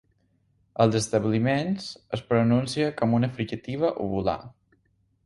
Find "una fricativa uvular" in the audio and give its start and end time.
3.19-4.39